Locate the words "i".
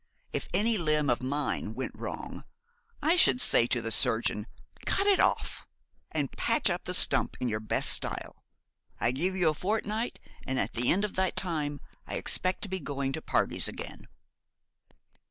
3.03-3.15, 8.99-9.11, 12.07-12.15